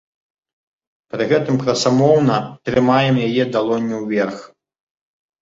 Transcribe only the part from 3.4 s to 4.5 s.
далонню ўверх.